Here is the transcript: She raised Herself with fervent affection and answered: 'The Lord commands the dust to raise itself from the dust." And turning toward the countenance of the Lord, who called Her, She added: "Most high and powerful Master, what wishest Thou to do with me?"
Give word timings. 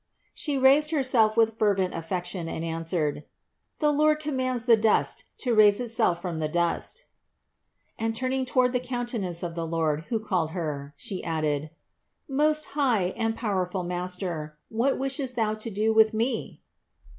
She 0.33 0.57
raised 0.57 0.89
Herself 0.89 1.37
with 1.37 1.59
fervent 1.59 1.93
affection 1.93 2.49
and 2.49 2.65
answered: 2.65 3.23
'The 3.77 3.91
Lord 3.93 4.19
commands 4.19 4.65
the 4.65 4.75
dust 4.75 5.25
to 5.41 5.53
raise 5.53 5.79
itself 5.79 6.19
from 6.19 6.39
the 6.39 6.47
dust." 6.49 7.05
And 7.99 8.15
turning 8.15 8.43
toward 8.43 8.73
the 8.73 8.79
countenance 8.79 9.43
of 9.43 9.53
the 9.53 9.67
Lord, 9.67 10.05
who 10.05 10.19
called 10.19 10.53
Her, 10.57 10.95
She 10.97 11.23
added: 11.23 11.69
"Most 12.27 12.69
high 12.73 13.09
and 13.15 13.35
powerful 13.37 13.83
Master, 13.83 14.57
what 14.69 14.97
wishest 14.97 15.35
Thou 15.35 15.53
to 15.53 15.69
do 15.69 15.93
with 15.93 16.15
me?" 16.15 16.63